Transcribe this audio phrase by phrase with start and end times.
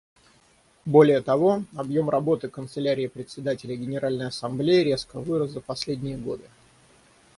[0.85, 6.47] Более того, объем работы Канцелярии Председателя Генеральной Ассамблеи резко возрос за последние годы.